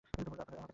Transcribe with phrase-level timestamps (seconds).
[0.07, 0.69] আমার কাছে এসিড আছে।